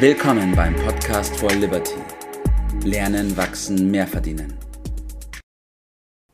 Willkommen 0.00 0.54
beim 0.54 0.76
Podcast 0.76 1.34
for 1.38 1.50
Liberty. 1.50 1.96
Lernen, 2.84 3.36
wachsen, 3.36 3.90
mehr 3.90 4.06
verdienen. 4.06 4.54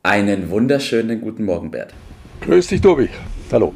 Einen 0.03 0.51
wunderschönen 0.51 1.23
guten 1.23 1.47
Morgen, 1.47 1.71
Bert. 1.71 1.95
Grüß 2.43 2.67
dich, 2.67 2.83
Tobi. 2.83 3.09
Hallo. 3.51 3.73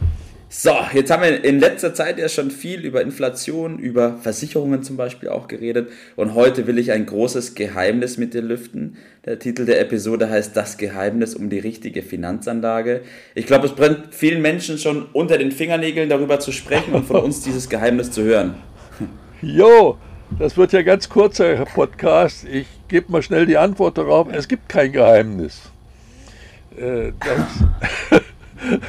So, 0.50 0.72
jetzt 0.92 1.10
haben 1.10 1.22
wir 1.22 1.42
in 1.42 1.58
letzter 1.58 1.94
Zeit 1.94 2.18
ja 2.18 2.28
schon 2.28 2.50
viel 2.50 2.84
über 2.84 3.00
Inflation, 3.00 3.78
über 3.78 4.18
Versicherungen 4.18 4.82
zum 4.82 4.98
Beispiel 4.98 5.30
auch 5.30 5.48
geredet. 5.48 5.88
Und 6.16 6.34
heute 6.34 6.66
will 6.66 6.78
ich 6.78 6.92
ein 6.92 7.06
großes 7.06 7.54
Geheimnis 7.54 8.18
mit 8.18 8.34
dir 8.34 8.42
lüften. 8.42 8.98
Der 9.24 9.38
Titel 9.38 9.64
der 9.64 9.80
Episode 9.80 10.28
heißt 10.28 10.54
Das 10.54 10.76
Geheimnis 10.76 11.34
um 11.34 11.48
die 11.48 11.60
richtige 11.60 12.02
Finanzanlage. 12.02 13.00
Ich 13.34 13.46
glaube, 13.46 13.66
es 13.66 13.72
brennt 13.72 14.14
vielen 14.14 14.42
Menschen 14.42 14.76
schon 14.76 15.06
unter 15.14 15.38
den 15.38 15.50
Fingernägeln, 15.50 16.10
darüber 16.10 16.40
zu 16.40 16.52
sprechen 16.52 16.92
und 16.92 17.06
von 17.06 17.16
uns 17.22 17.40
dieses 17.40 17.70
Geheimnis 17.70 18.10
zu 18.10 18.22
hören. 18.22 18.54
Jo, 19.40 19.96
das 20.36 20.56
wird 20.56 20.72
ja 20.72 20.82
ganz 20.82 21.08
kurzer 21.08 21.64
Podcast. 21.64 22.44
Ich 22.44 22.66
gebe 22.88 23.12
mal 23.12 23.22
schnell 23.22 23.46
die 23.46 23.56
Antwort 23.56 23.96
darauf. 23.96 24.26
Es 24.32 24.48
gibt 24.48 24.68
kein 24.68 24.90
Geheimnis. 24.90 25.70
Äh, 26.76 27.12
das, 27.20 28.22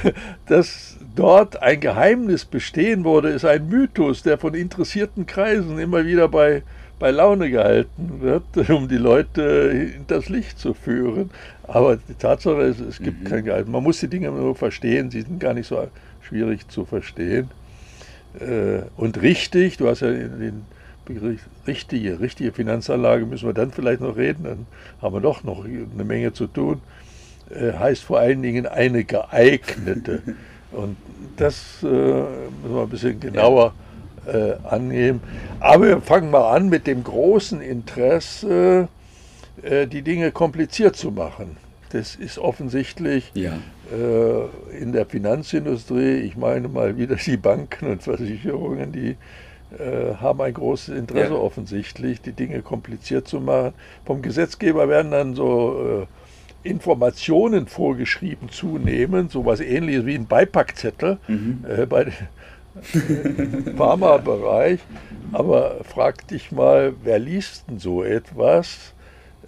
das 0.48 0.98
dort 1.16 1.62
ein 1.62 1.80
Geheimnis 1.80 2.46
bestehen 2.46 3.04
wurde, 3.04 3.30
ist 3.30 3.46
ein 3.46 3.70
Mythos, 3.70 4.24
der 4.24 4.40
von 4.40 4.56
interessierten 4.56 5.28
Kreisen 5.28 5.78
immer 5.78 6.04
wieder 6.04 6.28
bei, 6.28 6.64
bei 6.98 7.12
Laune 7.12 7.52
gehalten 7.52 8.22
wird, 8.22 8.44
um 8.70 8.88
die 8.88 8.98
Leute 8.98 9.72
hinters 9.72 10.30
Licht 10.30 10.58
zu 10.58 10.74
führen. 10.74 11.30
Aber 11.68 11.98
die 11.98 12.16
Tatsache 12.16 12.62
ist, 12.64 12.80
es 12.80 12.98
gibt 12.98 13.24
mhm. 13.24 13.28
kein 13.28 13.46
Geheimnis. 13.46 13.72
Man 13.72 13.84
muss 13.84 14.00
die 14.00 14.08
Dinge 14.08 14.32
nur 14.32 14.56
verstehen, 14.56 15.12
sie 15.12 15.22
sind 15.22 15.40
gar 15.40 15.54
nicht 15.54 15.68
so 15.68 15.90
schwierig 16.22 16.68
zu 16.70 16.86
verstehen. 16.86 17.52
Äh, 18.40 18.82
und 18.98 19.22
richtig, 19.22 19.78
du 19.78 19.88
hast 19.88 20.02
ja 20.02 20.12
den 20.12 20.66
Begriff 21.06 21.42
richtige, 21.66 22.20
richtige 22.20 22.52
Finanzanlage, 22.52 23.26
müssen 23.26 23.48
wir 23.48 23.54
dann 23.54 23.72
vielleicht 23.72 24.02
noch 24.02 24.16
reden, 24.16 24.44
dann 24.44 24.66
haben 25.02 25.16
wir 25.16 25.22
doch 25.22 25.44
noch 25.44 25.66
eine 25.66 26.04
Menge 26.04 26.34
zu 26.34 26.48
tun, 26.48 26.82
äh, 27.50 27.74
heißt 27.74 28.04
vor 28.04 28.20
allen 28.20 28.42
Dingen 28.42 28.66
eine 28.68 29.04
geeignete. 29.04 30.22
Und 30.72 30.98
das 31.38 31.82
äh, 31.82 31.86
müssen 31.86 32.76
wir 32.76 32.84
ein 32.84 32.90
bisschen 32.90 33.20
genauer 33.20 33.74
äh, 34.28 34.54
annehmen. 34.64 35.22
Aber 35.60 35.88
wir 35.88 36.02
fangen 36.02 36.30
mal 36.30 36.56
an 36.56 36.70
mit 36.70 36.86
dem 36.86 37.04
großen 37.04 37.62
Interesse, 37.62 38.88
äh, 39.64 39.88
die 39.88 40.04
Dinge 40.04 40.32
kompliziert 40.32 40.96
zu 40.96 41.12
machen. 41.12 41.58
Das 41.92 42.16
ist 42.16 42.38
offensichtlich 42.38 43.32
ja. 43.34 43.54
Äh, 43.92 44.78
in 44.82 44.92
der 44.94 45.06
Finanzindustrie, 45.06 46.18
ich 46.20 46.38
meine 46.38 46.68
mal 46.68 46.98
wieder 46.98 47.16
die 47.16 47.38
Banken 47.38 47.88
und 47.88 48.04
Versicherungen, 48.04 48.92
die 48.92 49.16
äh, 49.78 50.16
haben 50.16 50.42
ein 50.42 50.54
großes 50.54 50.96
Interesse 50.96 51.34
ja. 51.34 51.40
offensichtlich, 51.40 52.22
die 52.22 52.34
Dinge 52.34 52.62
kompliziert 52.62 53.28
zu 53.28 53.40
machen. 53.40 53.74
Vom 54.06 54.22
Gesetzgeber 54.22 54.90
werden 54.90 55.12
dann 55.12 55.36
so 55.36 56.06
äh, 56.64 56.68
Informationen 56.68 57.68
vorgeschrieben 57.68 58.50
zunehmend, 58.50 59.32
sowas 59.32 59.60
ähnliches 59.60 60.06
wie 60.06 60.16
ein 60.16 60.28
Beipackzettel 60.28 61.18
mhm. 61.28 61.66
äh, 61.68 61.86
bei 61.86 62.06
dem 62.06 63.76
Pharmabereich. 63.78 64.80
Aber 65.32 65.78
frag 65.84 66.28
dich 66.28 66.52
mal, 66.52 66.94
wer 67.04 67.20
liest 67.20 67.70
denn 67.70 67.80
so 67.80 68.04
etwas? 68.04 68.94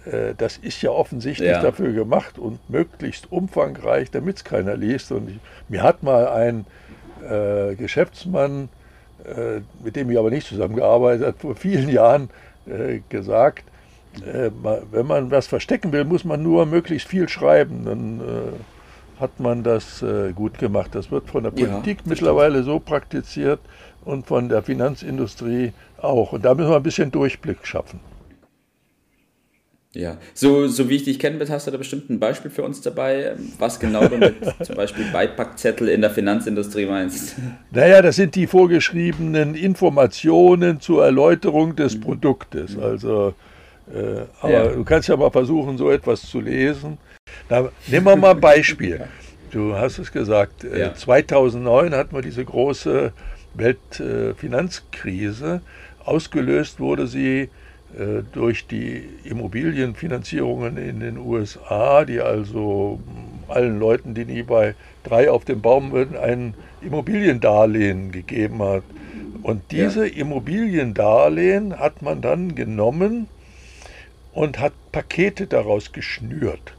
Äh, 0.04 0.34
das 0.36 0.56
ist 0.56 0.82
ja 0.82 0.90
offensichtlich 0.90 1.50
ja. 1.50 1.62
dafür 1.62 1.92
gemacht 1.92 2.38
und 2.38 2.58
möglichst 2.68 3.30
umfangreich, 3.30 4.10
damit 4.10 4.36
es 4.36 4.44
keiner 4.44 4.76
liest. 4.76 5.12
Und 5.12 5.28
ich, 5.28 5.38
mir 5.68 5.82
hat 5.82 6.02
mal 6.02 6.28
ein 6.28 6.66
äh, 7.22 7.74
Geschäftsmann, 7.74 8.68
äh, 9.24 9.60
mit 9.84 9.96
dem 9.96 10.10
ich 10.10 10.18
aber 10.18 10.30
nicht 10.30 10.46
zusammengearbeitet 10.46 11.26
habe, 11.26 11.38
vor 11.38 11.54
vielen 11.54 11.88
Jahren 11.88 12.30
äh, 12.66 13.00
gesagt, 13.08 13.64
äh, 14.26 14.50
wenn 14.90 15.06
man 15.06 15.30
was 15.30 15.46
verstecken 15.46 15.92
will, 15.92 16.04
muss 16.04 16.24
man 16.24 16.42
nur 16.42 16.66
möglichst 16.66 17.08
viel 17.08 17.28
schreiben. 17.28 17.84
Dann 17.84 18.20
äh, 18.20 19.20
hat 19.20 19.38
man 19.38 19.62
das 19.62 20.04
gut 20.34 20.58
gemacht. 20.58 20.96
Das 20.96 21.12
wird 21.12 21.30
von 21.30 21.44
der 21.44 21.52
Politik 21.52 21.98
ja, 21.98 22.02
mittlerweile 22.06 22.64
so 22.64 22.80
praktiziert 22.80 23.60
und 24.04 24.26
von 24.26 24.48
der 24.48 24.62
Finanzindustrie 24.62 25.72
auch. 25.98 26.32
Und 26.32 26.44
da 26.44 26.54
müssen 26.54 26.70
wir 26.70 26.76
ein 26.76 26.82
bisschen 26.82 27.12
Durchblick 27.12 27.64
schaffen. 27.64 28.00
Ja, 29.94 30.16
so, 30.32 30.68
so 30.68 30.88
wie 30.88 30.96
ich 30.96 31.04
dich 31.04 31.18
kenne, 31.18 31.44
hast 31.50 31.66
du 31.66 31.70
da 31.70 31.76
bestimmt 31.76 32.08
ein 32.08 32.18
Beispiel 32.18 32.50
für 32.50 32.62
uns 32.62 32.80
dabei, 32.80 33.34
was 33.58 33.78
genau 33.78 34.08
du 34.08 34.16
mit 34.16 34.36
zum 34.62 34.76
Beispiel 34.76 35.04
Beipackzettel 35.12 35.86
in 35.88 36.00
der 36.00 36.08
Finanzindustrie 36.10 36.86
meinst? 36.86 37.36
Naja, 37.70 38.00
das 38.00 38.16
sind 38.16 38.34
die 38.34 38.46
vorgeschriebenen 38.46 39.54
Informationen 39.54 40.80
zur 40.80 41.04
Erläuterung 41.04 41.76
des 41.76 41.96
mhm. 41.96 42.00
Produktes. 42.00 42.78
Also 42.78 43.34
äh, 43.94 44.22
aber 44.40 44.52
ja. 44.52 44.68
du 44.68 44.82
kannst 44.84 45.10
ja 45.10 45.16
mal 45.16 45.30
versuchen, 45.30 45.76
so 45.76 45.90
etwas 45.90 46.22
zu 46.22 46.40
lesen. 46.40 46.96
Na, 47.50 47.68
nehmen 47.86 48.06
wir 48.06 48.16
mal 48.16 48.30
ein 48.32 48.40
Beispiel. 48.40 49.00
Du 49.50 49.74
hast 49.74 49.98
es 49.98 50.10
gesagt, 50.10 50.64
äh, 50.64 50.80
ja. 50.80 50.94
2009 50.94 51.94
hatten 51.94 52.16
wir 52.16 52.22
diese 52.22 52.42
große 52.42 53.12
Weltfinanzkrise. 53.52 55.60
Ausgelöst 56.06 56.80
wurde 56.80 57.06
sie 57.06 57.42
äh, 57.42 57.48
durch 58.32 58.66
die 58.66 59.02
Immobilienfinanzierungen 59.24 60.78
in 60.78 61.00
den 61.00 61.18
USA, 61.18 62.04
die 62.04 62.20
also 62.20 62.98
allen 63.48 63.78
Leuten, 63.78 64.14
die 64.14 64.24
nie 64.24 64.42
bei 64.42 64.74
drei 65.04 65.30
auf 65.30 65.44
dem 65.44 65.60
Baum 65.60 65.92
würden, 65.92 66.16
ein 66.16 66.54
Immobiliendarlehen 66.80 68.12
gegeben 68.12 68.62
hat. 68.62 68.84
Und 69.42 69.62
diese 69.70 70.06
ja. 70.06 70.14
Immobiliendarlehen 70.22 71.78
hat 71.78 72.02
man 72.02 72.20
dann 72.20 72.54
genommen 72.54 73.28
und 74.32 74.58
hat 74.58 74.72
Pakete 74.92 75.46
daraus 75.46 75.92
geschnürt. 75.92 76.74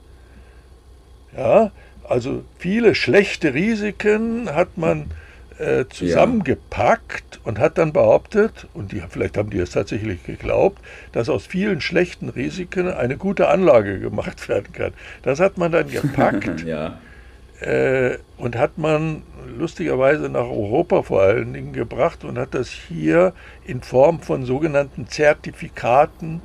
Ja, 1.36 1.72
also 2.08 2.44
viele 2.58 2.96
schlechte 2.96 3.54
Risiken 3.54 4.54
hat 4.54 4.78
man 4.78 5.12
äh, 5.60 5.86
zusammengepackt 5.90 7.36
ja. 7.36 7.42
und 7.44 7.60
hat 7.60 7.78
dann 7.78 7.94
behauptet, 7.94 8.68
und 8.74 8.92
die, 8.92 9.02
vielleicht 9.08 9.38
haben 9.38 9.50
die 9.50 9.60
es 9.60 9.72
tatsächlich 9.72 10.24
geglaubt, 10.24 10.82
dass 11.12 11.30
aus 11.30 11.46
vielen 11.46 11.82
schlechten 11.82 12.30
Risiken 12.30 12.88
eine 12.90 13.18
gute 13.18 13.48
Anlage 13.48 14.00
gemacht 14.00 14.48
werden 14.50 14.72
kann. 14.74 14.94
Das 15.22 15.40
hat 15.40 15.58
man 15.58 15.72
dann 15.72 15.90
gepackt 15.90 16.64
ja. 16.66 17.00
äh, 17.62 18.18
und 18.38 18.58
hat 18.58 18.78
man 18.78 19.24
lustigerweise 19.58 20.30
nach 20.30 20.46
Europa 20.46 21.04
vor 21.04 21.22
allen 21.22 21.54
Dingen 21.54 21.74
gebracht 21.74 22.24
und 22.24 22.38
hat 22.38 22.54
das 22.54 22.70
hier 22.70 23.34
in 23.66 23.82
Form 23.82 24.22
von 24.22 24.46
sogenannten 24.46 25.08
Zertifikaten 25.08 26.42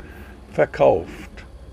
verkauft. 0.52 1.30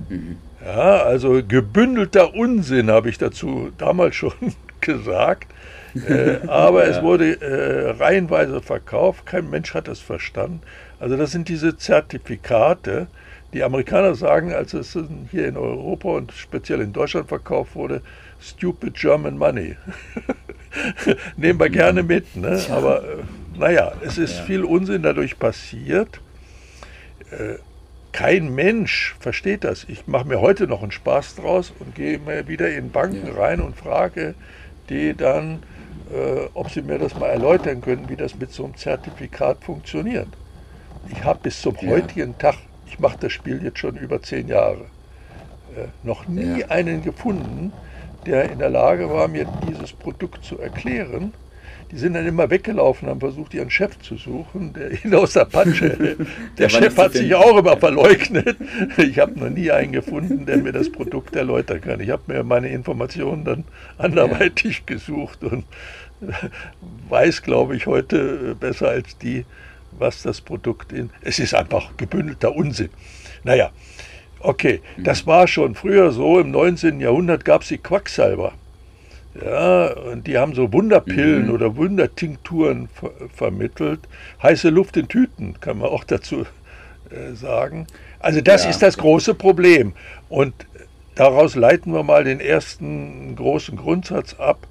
Mhm. 0.09 0.37
Ja, 0.63 1.03
also 1.03 1.41
gebündelter 1.47 2.33
Unsinn 2.33 2.89
habe 2.89 3.09
ich 3.09 3.19
dazu 3.19 3.71
damals 3.77 4.15
schon 4.15 4.33
gesagt. 4.81 5.51
Äh, 5.95 6.47
aber 6.47 6.85
ja. 6.85 6.91
es 6.91 7.01
wurde 7.01 7.41
äh, 7.41 7.91
reihenweise 7.91 8.61
verkauft, 8.61 9.25
kein 9.25 9.49
Mensch 9.49 9.73
hat 9.73 9.87
es 9.87 9.99
verstanden. 9.99 10.61
Also 10.99 11.17
das 11.17 11.31
sind 11.31 11.47
diese 11.47 11.77
Zertifikate. 11.77 13.07
Die 13.53 13.63
Amerikaner 13.63 14.15
sagen, 14.15 14.53
als 14.53 14.73
es 14.73 14.97
hier 15.31 15.47
in 15.47 15.55
Europa 15.55 16.09
und 16.09 16.33
speziell 16.33 16.81
in 16.81 16.91
Deutschland 16.91 17.29
verkauft 17.29 17.75
wurde, 17.75 18.01
stupid 18.41 18.95
German 18.95 19.37
money. 19.37 19.77
Nehmen 21.37 21.59
wir 21.59 21.69
gerne 21.69 22.03
mit. 22.03 22.35
Ne? 22.35 22.61
Aber 22.69 23.03
äh, 23.03 23.57
naja, 23.57 23.93
es 24.01 24.17
ist 24.17 24.39
ja. 24.39 24.43
viel 24.43 24.63
Unsinn 24.65 25.03
dadurch 25.03 25.39
passiert. 25.39 26.19
Äh, 27.31 27.55
kein 28.11 28.53
Mensch 28.53 29.15
versteht 29.19 29.63
das. 29.63 29.85
Ich 29.89 30.07
mache 30.07 30.27
mir 30.27 30.41
heute 30.41 30.67
noch 30.67 30.81
einen 30.81 30.91
Spaß 30.91 31.35
draus 31.35 31.73
und 31.79 31.95
gehe 31.95 32.19
mir 32.19 32.47
wieder 32.47 32.69
in 32.69 32.91
Banken 32.91 33.27
ja. 33.27 33.33
rein 33.33 33.61
und 33.61 33.75
frage 33.75 34.35
die 34.89 35.13
dann, 35.15 35.63
äh, 36.11 36.49
ob 36.53 36.69
sie 36.69 36.81
mir 36.81 36.99
das 36.99 37.15
mal 37.15 37.29
erläutern 37.29 37.81
können, 37.81 38.09
wie 38.09 38.15
das 38.15 38.35
mit 38.35 38.51
so 38.51 38.65
einem 38.65 38.75
Zertifikat 38.75 39.63
funktioniert. 39.63 40.27
Ich 41.09 41.23
habe 41.23 41.39
bis 41.43 41.61
zum 41.61 41.75
ja. 41.81 41.89
heutigen 41.89 42.37
Tag, 42.37 42.55
ich 42.87 42.99
mache 42.99 43.17
das 43.19 43.31
Spiel 43.31 43.63
jetzt 43.63 43.79
schon 43.79 43.97
über 43.97 44.21
zehn 44.21 44.47
Jahre, 44.47 44.85
äh, 45.75 45.87
noch 46.03 46.27
nie 46.27 46.59
ja. 46.59 46.67
einen 46.67 47.03
gefunden, 47.03 47.71
der 48.25 48.51
in 48.51 48.59
der 48.59 48.69
Lage 48.69 49.09
war, 49.09 49.27
mir 49.27 49.45
dieses 49.67 49.93
Produkt 49.93 50.43
zu 50.43 50.59
erklären 50.59 51.33
die 51.91 51.97
sind 51.97 52.13
dann 52.13 52.25
immer 52.25 52.49
weggelaufen, 52.49 53.07
haben 53.07 53.19
versucht, 53.19 53.53
ihren 53.53 53.69
Chef 53.69 53.99
zu 53.99 54.17
suchen, 54.17 54.73
der 54.73 55.03
ihn 55.03 55.13
aus 55.13 55.33
der 55.33 55.45
Patsche. 55.45 55.89
Der, 56.57 56.67
der 56.67 56.69
Chef 56.69 56.97
hat 56.97 57.13
sich 57.13 57.33
auch 57.35 57.57
immer 57.57 57.77
verleugnet. 57.77 58.57
Ich 58.97 59.19
habe 59.19 59.39
noch 59.39 59.49
nie 59.49 59.71
einen 59.71 59.91
gefunden, 59.91 60.45
der 60.45 60.57
mir 60.57 60.71
das 60.71 60.91
Produkt 60.91 61.35
erläutern 61.35 61.81
kann. 61.81 61.99
Ich 61.99 62.09
habe 62.09 62.23
mir 62.27 62.43
meine 62.43 62.69
Informationen 62.69 63.43
dann 63.43 63.63
anderweitig 63.97 64.77
ja. 64.77 64.95
gesucht 64.95 65.43
und 65.43 65.65
weiß, 67.09 67.41
glaube 67.43 67.75
ich, 67.75 67.87
heute 67.87 68.55
besser 68.55 68.89
als 68.89 69.17
die, 69.17 69.45
was 69.97 70.21
das 70.21 70.41
Produkt 70.41 70.91
in. 70.91 71.09
Es 71.21 71.39
ist 71.39 71.53
einfach 71.53 71.97
gebündelter 71.97 72.55
Unsinn. 72.55 72.89
Naja, 73.43 73.71
okay, 74.39 74.81
mhm. 74.97 75.03
das 75.03 75.27
war 75.27 75.47
schon 75.47 75.75
früher 75.75 76.11
so. 76.11 76.39
Im 76.39 76.51
19. 76.51 76.99
Jahrhundert 76.99 77.45
gab 77.45 77.61
es 77.61 77.69
die 77.69 77.77
Quacksalber. 77.77 78.53
Ja, 79.43 79.91
und 79.93 80.27
die 80.27 80.37
haben 80.37 80.55
so 80.55 80.71
Wunderpillen 80.71 81.47
mhm. 81.47 81.53
oder 81.53 81.75
Wundertinkturen 81.75 82.87
ver 82.87 83.11
vermittelt. 83.33 83.99
Heiße 84.41 84.69
Luft 84.69 84.95
in 84.95 85.07
Tüten, 85.09 85.59
kann 85.59 85.79
man 85.79 85.89
auch 85.89 86.05
dazu 86.05 86.45
äh, 87.09 87.33
sagen. 87.33 87.87
Also 88.19 88.39
das 88.39 88.63
ja. 88.63 88.69
ist 88.69 88.81
das 88.81 88.97
große 88.97 89.33
Problem. 89.33 89.93
Und 90.29 90.53
daraus 91.15 91.55
leiten 91.55 91.93
wir 91.93 92.03
mal 92.03 92.23
den 92.23 92.39
ersten 92.39 93.35
großen 93.35 93.77
Grundsatz 93.77 94.35
ab. 94.35 94.67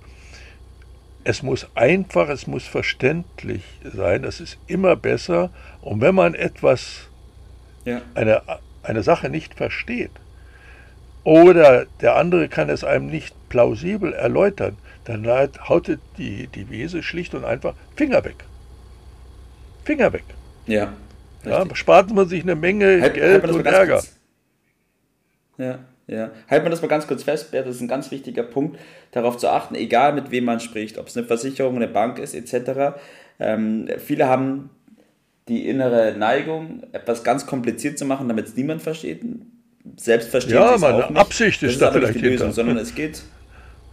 Es 1.25 1.43
muss 1.43 1.69
einfach, 1.75 2.29
es 2.29 2.47
muss 2.47 2.65
verständlich 2.65 3.63
sein. 3.83 4.23
Das 4.23 4.41
ist 4.41 4.59
immer 4.67 4.97
besser. 4.97 5.51
Und 5.83 6.01
wenn 6.01 6.15
man 6.15 6.35
etwas, 6.35 7.09
ja. 7.85 8.01
eine, 8.15 8.43
eine 8.83 9.03
Sache 9.03 9.29
nicht 9.29 9.55
versteht, 9.55 10.11
oder 11.25 11.87
der 12.01 12.17
andere 12.17 12.49
kann 12.49 12.69
es 12.69 12.85
einem 12.85 13.07
nicht 13.07 13.35
plausibel 13.49 14.13
erläutern, 14.13 14.77
dann 15.05 15.27
haut 15.27 15.91
die 16.19 16.47
Devise 16.49 17.03
schlicht 17.03 17.35
und 17.35 17.45
einfach 17.45 17.75
Finger 17.97 18.25
weg. 18.25 18.37
Finger 19.85 20.13
weg. 20.13 20.25
Ja. 20.67 20.93
ja 21.45 21.65
spart 21.75 22.11
man 22.13 22.29
sich 22.29 22.43
eine 22.43 22.55
Menge 22.55 23.01
halt, 23.01 23.15
Geld 23.15 23.43
halt 23.43 23.55
und 23.55 23.67
Ärger. 23.67 23.95
Kurz. 23.95 24.17
Ja, 25.59 25.79
ja. 26.07 26.31
Halten 26.49 26.67
wir 26.67 26.71
das 26.71 26.83
mal 26.83 26.89
ganz 26.89 27.07
kurz 27.07 27.23
fest, 27.23 27.51
Bert, 27.51 27.67
das 27.67 27.77
ist 27.77 27.81
ein 27.83 27.89
ganz 27.89 28.11
wichtiger 28.11 28.43
Punkt, 28.43 28.79
darauf 29.13 29.37
zu 29.37 29.49
achten, 29.49 29.75
egal 29.75 30.13
mit 30.13 30.31
wem 30.31 30.45
man 30.45 30.61
spricht, 30.61 30.99
ob 30.99 31.09
es 31.09 31.17
eine 31.17 31.27
Versicherung, 31.27 31.77
eine 31.77 31.89
Bank 31.89 32.19
ist, 32.19 32.35
etc. 32.35 32.99
Ähm, 33.39 33.89
viele 33.99 34.29
haben 34.29 34.71
die 35.49 35.69
innere 35.69 36.15
Neigung, 36.17 36.83
etwas 36.93 37.23
ganz 37.25 37.47
kompliziert 37.47 37.99
zu 37.99 38.07
machen, 38.07 38.29
damit 38.29 38.47
es 38.47 38.57
niemand 38.57 38.83
versteht 38.83 39.23
selbst 39.97 40.31
verstehen 40.31 40.57
ja, 40.57 40.77
meine 40.79 40.99
nicht. 40.99 41.17
Absicht 41.17 41.63
ist, 41.63 41.73
ist 41.73 41.83
da 41.83 41.93
vielleicht 41.93 42.15
die 42.15 42.21
Lösung, 42.21 42.53
sondern 42.53 42.79
es 42.79 42.95
geht 42.95 43.23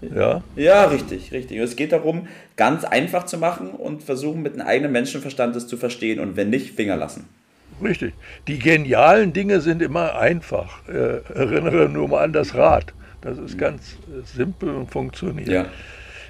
ja. 0.16 0.42
Ja, 0.56 0.86
richtig, 0.86 1.32
richtig. 1.32 1.58
Es 1.60 1.76
geht 1.76 1.92
darum, 1.92 2.28
ganz 2.56 2.84
einfach 2.84 3.26
zu 3.26 3.38
machen 3.38 3.72
und 3.72 4.04
versuchen, 4.04 4.42
mit 4.42 4.54
einem 4.54 4.68
eigenen 4.68 4.92
Menschenverstand 4.92 5.56
das 5.56 5.68
zu 5.68 5.78
verstehen 5.78 6.20
und 6.20 6.36
wenn 6.36 6.50
nicht, 6.50 6.76
Finger 6.76 6.96
lassen. 6.96 7.28
Richtig. 7.84 8.14
Die 8.48 8.60
genialen 8.60 9.34
Dinge 9.34 9.62
sind 9.62 9.82
immer 9.82 10.16
einfach. 10.16 10.88
Äh, 10.88 11.22
erinnere 11.34 11.90
nur 11.90 12.08
mal 12.08 12.24
an 12.24 12.34
das 12.34 12.56
Rad. 12.56 12.94
Das 13.22 13.38
ist 13.38 13.58
ganz 13.58 13.98
äh, 14.08 14.26
simpel 14.26 14.70
und 14.70 14.92
funktioniert. 14.92 15.48
Ja. 15.48 15.66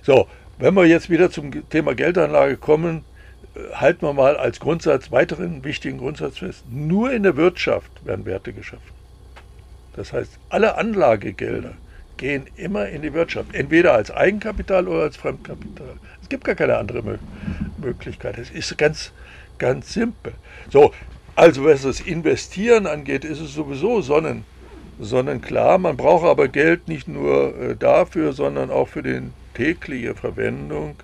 So, 0.02 0.28
wenn 0.60 0.74
wir 0.74 0.86
jetzt 0.86 1.10
wieder 1.10 1.32
zum 1.32 1.70
Thema 1.70 1.96
Geldanlage 1.96 2.58
kommen, 2.58 3.04
äh, 3.56 3.74
halten 3.74 4.06
wir 4.06 4.14
mal 4.14 4.38
als 4.38 4.60
Grundsatz, 4.60 5.12
weiteren 5.12 5.64
wichtigen 5.64 5.98
Grundsatz 5.98 6.40
fest. 6.40 6.64
Nur 6.70 7.12
in 7.12 7.24
der 7.24 7.36
Wirtschaft 7.38 8.06
werden 8.06 8.26
Werte 8.26 8.54
geschaffen. 8.54 9.01
Das 9.96 10.14
heißt, 10.14 10.40
alle 10.50 10.78
Anlagegelder 10.78 11.74
gehen 12.18 12.46
immer 12.56 12.88
in 12.88 13.02
die 13.02 13.14
Wirtschaft, 13.14 13.54
entweder 13.54 13.94
als 13.94 14.12
Eigenkapital 14.12 14.88
oder 14.88 15.04
als 15.04 15.18
Fremdkapital. 15.18 15.96
Es 16.22 16.30
gibt 16.30 16.44
gar 16.44 16.56
keine 16.56 16.78
andere 16.78 17.20
Möglichkeit. 17.78 18.38
Es 18.38 18.52
ist 18.52 18.78
ganz, 18.78 19.12
ganz 19.58 19.94
simpel. 19.94 20.34
So, 20.70 20.94
also 21.36 21.66
was 21.66 21.82
das 21.82 22.00
Investieren 22.00 22.86
angeht, 22.86 23.26
ist 23.26 23.40
es 23.40 23.54
sowieso 23.54 24.02
sonnen, 24.02 24.46
sonnenklar. 25.00 25.78
Man 25.80 25.98
braucht 25.98 26.26
aber 26.26 26.48
Geld 26.48 26.88
nicht 26.88 27.08
nur 27.08 27.56
äh, 27.60 27.76
dafür, 27.76 28.34
sondern 28.34 28.70
auch 28.70 28.88
für 28.88 29.02
die 29.02 29.22
tägliche 29.56 30.14
Verwendung. 30.14 30.96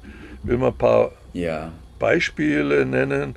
Will 0.44 0.58
man 0.58 0.70
ein 0.70 0.78
paar 0.78 1.12
ja. 1.34 1.72
Beispiele 2.00 2.86
nennen. 2.86 3.36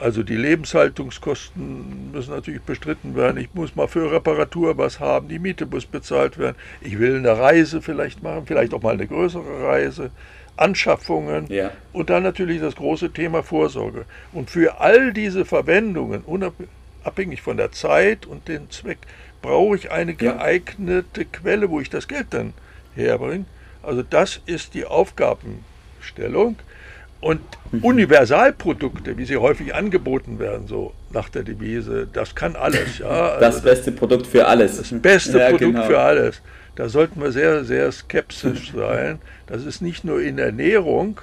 Also 0.00 0.22
die 0.22 0.36
Lebenshaltungskosten 0.36 2.12
müssen 2.12 2.30
natürlich 2.30 2.62
bestritten 2.62 3.14
werden. 3.14 3.36
Ich 3.36 3.52
muss 3.52 3.76
mal 3.76 3.86
für 3.86 4.10
Reparatur 4.10 4.78
was 4.78 4.98
haben, 4.98 5.28
die 5.28 5.38
Miete 5.38 5.66
muss 5.66 5.84
bezahlt 5.84 6.38
werden. 6.38 6.56
Ich 6.80 6.98
will 6.98 7.16
eine 7.16 7.38
Reise 7.38 7.82
vielleicht 7.82 8.22
machen, 8.22 8.46
vielleicht 8.46 8.72
auch 8.72 8.80
mal 8.80 8.94
eine 8.94 9.06
größere 9.06 9.62
Reise. 9.62 10.10
Anschaffungen 10.56 11.46
ja. 11.48 11.70
und 11.92 12.10
dann 12.10 12.22
natürlich 12.22 12.60
das 12.60 12.76
große 12.76 13.12
Thema 13.12 13.42
Vorsorge. 13.42 14.04
Und 14.32 14.50
für 14.50 14.80
all 14.80 15.12
diese 15.12 15.44
Verwendungen, 15.44 16.22
unabhängig 16.22 17.40
von 17.40 17.56
der 17.56 17.72
Zeit 17.72 18.26
und 18.26 18.46
dem 18.48 18.70
Zweck, 18.70 18.98
brauche 19.40 19.76
ich 19.76 19.90
eine 19.90 20.14
geeignete 20.14 21.22
ja. 21.22 21.26
Quelle, 21.32 21.70
wo 21.70 21.80
ich 21.80 21.88
das 21.88 22.08
Geld 22.08 22.28
dann 22.30 22.52
herbringe. 22.94 23.46
Also 23.82 24.02
das 24.02 24.40
ist 24.44 24.74
die 24.74 24.84
Aufgabenstellung. 24.84 26.56
Und 27.20 27.40
mhm. 27.70 27.84
Universalprodukte, 27.84 29.18
wie 29.18 29.26
sie 29.26 29.36
häufig 29.36 29.74
angeboten 29.74 30.38
werden, 30.38 30.66
so 30.66 30.94
nach 31.12 31.28
der 31.28 31.42
Devise, 31.42 32.08
das 32.10 32.34
kann 32.34 32.56
alles. 32.56 32.98
Ja? 32.98 33.08
Also 33.40 33.40
das 33.40 33.62
beste 33.62 33.92
Produkt 33.92 34.26
für 34.26 34.46
alles. 34.46 34.78
Das 34.78 35.00
beste 35.00 35.38
ja, 35.38 35.50
Produkt 35.50 35.74
genau. 35.74 35.86
für 35.86 36.00
alles. 36.00 36.40
Da 36.76 36.88
sollten 36.88 37.20
wir 37.20 37.32
sehr, 37.32 37.64
sehr 37.64 37.92
skeptisch 37.92 38.72
sein. 38.76 39.18
Das 39.46 39.64
ist 39.64 39.82
nicht 39.82 40.04
nur 40.04 40.22
in 40.22 40.38
Ernährung, 40.38 41.20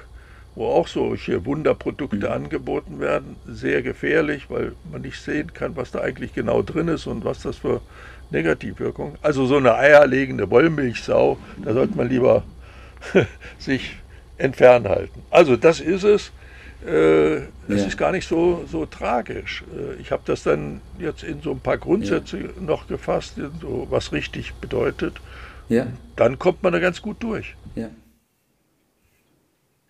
wo 0.53 0.67
auch 0.67 0.87
solche 0.87 1.45
Wunderprodukte 1.45 2.27
mhm. 2.27 2.31
angeboten 2.31 2.99
werden, 2.99 3.35
sehr 3.47 3.81
gefährlich, 3.81 4.49
weil 4.49 4.73
man 4.91 5.01
nicht 5.01 5.21
sehen 5.21 5.53
kann, 5.53 5.75
was 5.75 5.91
da 5.91 6.01
eigentlich 6.01 6.33
genau 6.33 6.61
drin 6.61 6.89
ist 6.89 7.07
und 7.07 7.25
was 7.25 7.41
das 7.41 7.57
für 7.57 7.81
Negativwirkungen. 8.29 9.17
Also 9.21 9.45
so 9.45 9.57
eine 9.57 9.75
eierlegende 9.75 10.49
Wollmilchsau, 10.49 11.37
da 11.63 11.73
sollte 11.73 11.95
man 11.95 12.09
lieber 12.09 12.43
sich 13.59 13.97
entfernen 14.37 14.87
halten. 14.87 15.21
Also 15.29 15.55
das 15.55 15.79
ist 15.79 16.03
es. 16.03 16.31
Äh, 16.85 17.37
es 17.37 17.81
ja. 17.81 17.85
ist 17.87 17.97
gar 17.97 18.11
nicht 18.11 18.27
so, 18.27 18.65
so 18.71 18.85
tragisch. 18.85 19.63
Äh, 19.75 19.99
ich 19.99 20.11
habe 20.11 20.21
das 20.25 20.43
dann 20.43 20.81
jetzt 20.99 21.23
in 21.23 21.41
so 21.41 21.51
ein 21.51 21.59
paar 21.59 21.77
Grundsätze 21.77 22.37
ja. 22.39 22.47
noch 22.59 22.87
gefasst, 22.87 23.35
so, 23.61 23.87
was 23.89 24.11
richtig 24.11 24.53
bedeutet. 24.55 25.15
Ja. 25.69 25.87
Dann 26.15 26.37
kommt 26.37 26.63
man 26.63 26.73
da 26.73 26.79
ganz 26.79 27.01
gut 27.01 27.17
durch. 27.21 27.55
Ja. 27.75 27.89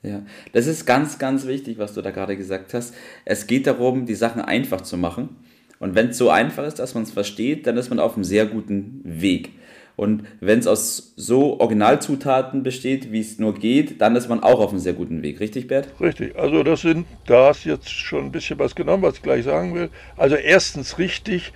Ja, 0.03 0.21
das 0.53 0.67
ist 0.67 0.85
ganz, 0.85 1.19
ganz 1.19 1.47
wichtig, 1.47 1.77
was 1.79 1.93
du 1.93 2.01
da 2.01 2.11
gerade 2.11 2.37
gesagt 2.37 2.73
hast. 2.73 2.93
Es 3.25 3.47
geht 3.47 3.67
darum, 3.67 4.05
die 4.05 4.15
Sachen 4.15 4.41
einfach 4.41 4.81
zu 4.81 4.95
machen. 4.95 5.35
Und 5.79 5.95
wenn 5.95 6.09
es 6.09 6.17
so 6.17 6.29
einfach 6.29 6.65
ist, 6.65 6.75
dass 6.75 6.93
man 6.93 7.03
es 7.03 7.11
versteht, 7.11 7.67
dann 7.67 7.77
ist 7.77 7.89
man 7.89 7.99
auf 7.99 8.15
einem 8.15 8.23
sehr 8.23 8.45
guten 8.45 9.01
Weg. 9.03 9.51
Und 9.97 10.27
wenn 10.41 10.59
es 10.59 10.67
aus 10.67 11.13
so 11.15 11.59
Originalzutaten 11.59 12.61
besteht, 12.61 13.11
wie 13.11 13.19
es 13.19 13.39
nur 13.39 13.55
geht, 13.55 13.99
dann 13.99 14.15
ist 14.15 14.29
man 14.29 14.43
auch 14.43 14.59
auf 14.59 14.69
einem 14.69 14.79
sehr 14.79 14.93
guten 14.93 15.23
Weg. 15.23 15.39
Richtig, 15.39 15.67
Bert? 15.67 15.89
Richtig. 15.99 16.37
Also 16.37 16.61
das 16.61 16.81
sind, 16.81 17.07
da 17.25 17.47
hast 17.47 17.65
jetzt 17.65 17.89
schon 17.89 18.25
ein 18.25 18.31
bisschen 18.31 18.59
was 18.59 18.75
genommen, 18.75 19.01
was 19.01 19.15
ich 19.15 19.23
gleich 19.23 19.43
sagen 19.43 19.73
will. 19.73 19.89
Also 20.15 20.35
erstens 20.35 20.99
richtig 20.99 21.51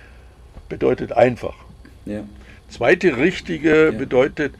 bedeutet 0.68 1.12
einfach. 1.12 1.54
Ja. 2.04 2.24
Zweite 2.68 3.16
richtige 3.16 3.86
ja. 3.86 3.90
bedeutet 3.92 4.54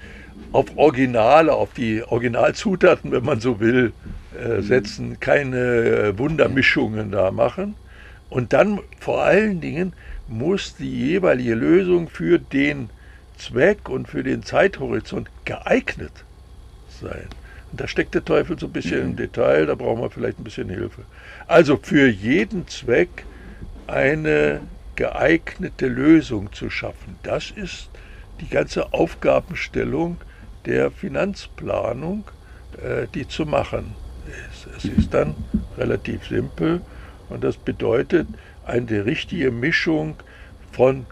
auf 0.52 0.66
Originale, 0.76 1.52
auf 1.52 1.74
die 1.74 2.04
Originalzutaten, 2.04 3.10
wenn 3.10 3.24
man 3.24 3.40
so 3.40 3.58
will, 3.58 3.92
äh, 4.40 4.58
mhm. 4.58 4.62
setzen, 4.62 5.18
keine 5.18 5.58
äh, 5.58 6.18
Wundermischungen 6.18 7.10
da 7.10 7.32
machen. 7.32 7.74
Und 8.30 8.52
dann 8.52 8.78
vor 9.00 9.22
allen 9.22 9.60
Dingen 9.60 9.92
muss 10.28 10.76
die 10.76 11.08
jeweilige 11.08 11.54
Lösung 11.54 12.08
für 12.08 12.38
den 12.38 12.90
Zweck 13.36 13.88
und 13.88 14.08
für 14.08 14.22
den 14.22 14.42
Zeithorizont 14.42 15.28
geeignet 15.44 16.24
sein. 17.00 17.28
Und 17.70 17.80
da 17.80 17.88
steckt 17.88 18.14
der 18.14 18.24
Teufel 18.24 18.58
so 18.58 18.66
ein 18.66 18.72
bisschen 18.72 19.00
mhm. 19.00 19.10
im 19.10 19.16
Detail, 19.16 19.66
da 19.66 19.74
brauchen 19.74 20.02
wir 20.02 20.10
vielleicht 20.10 20.38
ein 20.38 20.44
bisschen 20.44 20.68
Hilfe. 20.68 21.02
Also 21.46 21.76
für 21.76 22.08
jeden 22.08 22.68
Zweck 22.68 23.24
eine 23.86 24.60
geeignete 24.94 25.88
Lösung 25.88 26.52
zu 26.52 26.70
schaffen, 26.70 27.16
das 27.22 27.50
ist 27.50 27.88
die 28.40 28.48
ganze 28.48 28.92
Aufgabenstellung 28.92 30.18
der 30.66 30.90
Finanzplanung, 30.90 32.24
äh, 32.82 33.06
die 33.14 33.26
zu 33.26 33.46
machen 33.46 33.94
ist. 34.50 34.68
Es 34.76 34.84
ist 34.84 35.14
dann 35.14 35.34
relativ 35.78 36.26
simpel 36.26 36.82
und 37.28 37.42
das 37.42 37.56
bedeutet 37.56 38.28
eine 38.66 39.04
richtige 39.04 39.50
Mischung 39.50 40.16
von 40.72 41.06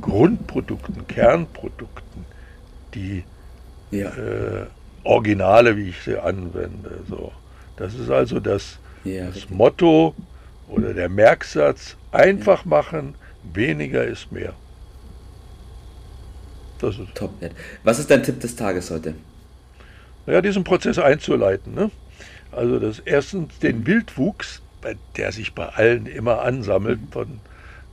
Grundprodukten, 0.00 1.06
Kernprodukten, 1.06 2.24
die 2.94 3.24
ja. 3.90 4.08
äh, 4.10 4.66
Originale, 5.04 5.76
wie 5.76 5.90
ich 5.90 6.00
sie 6.00 6.18
anwende. 6.18 7.02
So. 7.08 7.32
Das 7.76 7.94
ist 7.94 8.10
also 8.10 8.40
das, 8.40 8.78
ja, 9.04 9.26
das 9.26 9.48
Motto 9.50 10.14
oder 10.68 10.94
der 10.94 11.08
Merksatz, 11.08 11.96
einfach 12.12 12.64
ja. 12.64 12.70
machen, 12.70 13.14
weniger 13.52 14.04
ist 14.04 14.32
mehr. 14.32 14.52
Das 16.80 16.98
ist 16.98 17.14
Top. 17.14 17.32
Was 17.82 17.98
ist 17.98 18.10
dein 18.10 18.22
Tipp 18.22 18.40
des 18.40 18.54
Tages 18.54 18.90
heute? 18.90 19.14
Naja, 20.26 20.42
diesen 20.42 20.62
Prozess 20.62 20.98
einzuleiten. 20.98 21.74
Ne? 21.74 21.90
Also 22.52 22.78
das 22.78 23.00
erstens 23.00 23.58
den 23.58 23.86
Wildwuchs, 23.86 24.62
der 25.16 25.32
sich 25.32 25.54
bei 25.54 25.66
allen 25.66 26.06
immer 26.06 26.42
ansammelt 26.42 27.00
von 27.10 27.40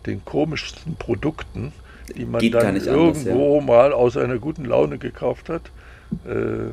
den 0.06 0.24
komischsten 0.26 0.96
Produkten, 0.96 1.74
die 2.16 2.26
man 2.26 2.42
Geht 2.42 2.54
dann 2.54 2.76
irgendwo 2.76 3.58
anders, 3.58 3.68
ja. 3.68 3.74
mal 3.76 3.94
aus 3.94 4.18
einer 4.18 4.38
guten 4.38 4.66
Laune 4.66 4.98
gekauft 4.98 5.50
hat. 5.50 5.72
Äh, 6.26 6.72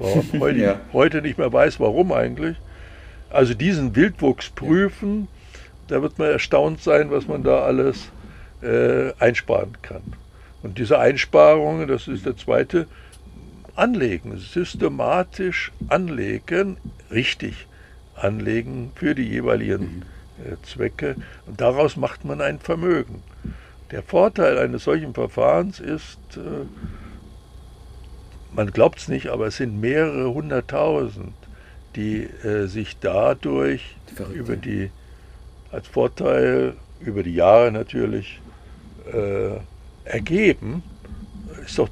heute, 0.40 0.58
ja. 0.58 0.80
heute 0.92 1.22
nicht 1.22 1.38
mehr 1.38 1.52
weiß, 1.52 1.80
warum 1.80 2.12
eigentlich. 2.12 2.56
Also 3.28 3.54
diesen 3.54 3.94
Wildwuchs 3.94 4.50
prüfen, 4.50 5.28
da 5.88 6.02
wird 6.02 6.18
man 6.18 6.30
erstaunt 6.30 6.82
sein, 6.82 7.10
was 7.10 7.28
man 7.28 7.42
da 7.42 7.62
alles 7.62 8.10
äh, 8.62 9.12
einsparen 9.18 9.76
kann. 9.82 10.02
Und 10.62 10.78
diese 10.78 10.98
Einsparungen, 10.98 11.88
das 11.88 12.08
ist 12.08 12.26
der 12.26 12.36
zweite 12.36 12.86
anlegen, 13.76 14.36
systematisch 14.36 15.72
anlegen, 15.88 16.76
richtig 17.10 17.66
anlegen 18.14 18.92
für 18.94 19.14
die 19.14 19.28
jeweiligen 19.28 20.02
äh, 20.02 20.19
Zwecke. 20.62 21.16
Und 21.46 21.60
daraus 21.60 21.96
macht 21.96 22.24
man 22.24 22.40
ein 22.40 22.58
Vermögen. 22.58 23.22
Der 23.90 24.02
Vorteil 24.02 24.58
eines 24.58 24.84
solchen 24.84 25.14
Verfahrens 25.14 25.80
ist, 25.80 26.18
äh, 26.36 26.66
man 28.52 28.70
glaubt 28.70 28.98
es 28.98 29.08
nicht, 29.08 29.28
aber 29.28 29.46
es 29.46 29.56
sind 29.56 29.80
mehrere 29.80 30.32
hunderttausend, 30.32 31.34
die 31.96 32.22
äh, 32.22 32.66
sich 32.66 32.98
dadurch 33.00 33.96
Verrückte. 34.14 34.38
über 34.38 34.56
die, 34.56 34.90
als 35.72 35.88
Vorteil 35.88 36.74
über 37.00 37.22
die 37.22 37.34
Jahre 37.34 37.72
natürlich 37.72 38.40
äh, 39.12 39.58
ergeben. 40.04 40.82
Ist 41.64 41.78
doch, 41.78 41.88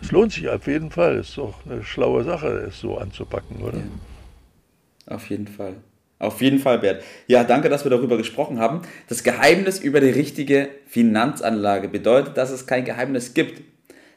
es 0.00 0.10
lohnt 0.10 0.32
sich 0.32 0.48
auf 0.48 0.66
jeden 0.66 0.90
Fall. 0.90 1.16
Ist 1.16 1.38
doch 1.38 1.64
eine 1.64 1.82
schlaue 1.84 2.24
Sache, 2.24 2.48
es 2.48 2.80
so 2.80 2.98
anzupacken, 2.98 3.62
oder? 3.62 3.78
Ja. 3.78 5.14
Auf 5.14 5.28
jeden 5.30 5.46
Fall. 5.46 5.76
Auf 6.18 6.40
jeden 6.40 6.58
Fall, 6.58 6.78
Bert. 6.78 7.02
Ja, 7.26 7.44
danke, 7.44 7.68
dass 7.68 7.84
wir 7.84 7.90
darüber 7.90 8.16
gesprochen 8.16 8.58
haben. 8.58 8.82
Das 9.08 9.24
Geheimnis 9.24 9.78
über 9.80 10.00
die 10.00 10.10
richtige 10.10 10.68
Finanzanlage 10.86 11.88
bedeutet, 11.88 12.36
dass 12.36 12.50
es 12.50 12.66
kein 12.66 12.84
Geheimnis 12.84 13.34
gibt. 13.34 13.62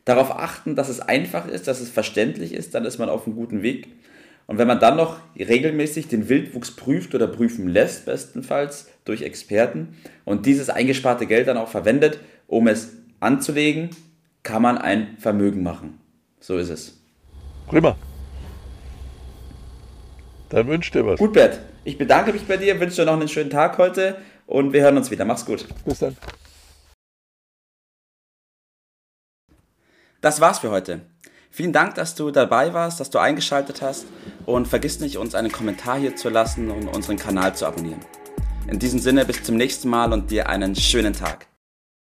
Darauf 0.06 0.32
achten, 0.32 0.76
dass 0.76 0.90
es 0.90 1.02
einfach 1.02 1.48
ist, 1.48 1.68
dass 1.68 1.82
es 1.82 1.90
verständlich 1.90 2.54
ist, 2.54 2.74
dann 2.76 2.86
ist 2.86 2.98
man 2.98 3.10
auf 3.10 3.26
einem 3.26 3.36
guten 3.36 3.62
Weg. 3.62 3.88
Und 4.46 4.58
wenn 4.58 4.68
man 4.68 4.80
dann 4.80 4.96
noch 4.96 5.20
regelmäßig 5.38 6.08
den 6.08 6.30
Wildwuchs 6.30 6.72
prüft 6.72 7.14
oder 7.14 7.28
prüfen 7.28 7.68
lässt, 7.68 8.06
bestenfalls 8.06 8.90
durch 9.04 9.22
Experten, 9.22 9.98
und 10.24 10.46
dieses 10.46 10.70
eingesparte 10.70 11.26
Geld 11.26 11.48
dann 11.48 11.58
auch 11.58 11.68
verwendet, 11.68 12.20
um 12.48 12.68
es 12.68 12.94
anzulegen, 13.20 13.90
kann 14.44 14.62
man 14.62 14.78
ein 14.78 15.18
Vermögen 15.20 15.64
machen. 15.64 16.00
So 16.40 16.58
ist 16.58 16.70
es. 16.70 17.02
Prima. 17.68 17.98
Dann 20.50 20.68
wünsche 20.68 20.92
dir 20.92 21.06
was. 21.06 21.20
Gut, 21.20 21.34
Bert. 21.34 21.60
Ich 21.84 21.98
bedanke 21.98 22.34
mich 22.34 22.46
bei 22.46 22.58
dir, 22.58 22.80
wünsche 22.80 22.98
dir 22.98 23.06
noch 23.06 23.14
einen 23.14 23.28
schönen 23.28 23.50
Tag 23.50 23.78
heute 23.78 24.18
und 24.46 24.74
wir 24.74 24.82
hören 24.82 24.98
uns 24.98 25.12
wieder. 25.12 25.26
Mach's 25.26 25.46
gut. 25.46 25.68
Bis 25.86 26.00
dann. 26.00 26.16
Das 30.22 30.42
war's 30.42 30.60
für 30.60 30.72
heute. 30.72 31.02
Vielen 31.52 31.74
Dank, 31.74 31.96
dass 31.96 32.16
du 32.16 32.32
dabei 32.32 32.74
warst, 32.74 33.00
dass 33.00 33.10
du 33.10 33.20
eingeschaltet 33.20 33.82
hast 33.82 34.06
und 34.46 34.68
vergiss 34.68 35.00
nicht, 35.00 35.18
uns 35.18 35.36
einen 35.36 35.52
Kommentar 35.52 35.98
hier 35.98 36.16
zu 36.16 36.30
lassen 36.30 36.70
und 36.70 36.88
unseren 36.88 37.18
Kanal 37.18 37.56
zu 37.56 37.66
abonnieren. 37.66 38.02
In 38.70 38.80
diesem 38.80 39.00
Sinne, 39.00 39.26
bis 39.26 39.44
zum 39.44 39.56
nächsten 39.56 39.90
Mal 39.90 40.12
und 40.12 40.30
dir 40.30 40.50
einen 40.50 40.76
schönen 40.76 41.14
Tag. 41.14 41.48